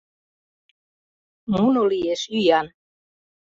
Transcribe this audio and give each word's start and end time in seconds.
Муно 1.53 1.81
лиеш 1.91 2.21
ӱян 2.37 2.67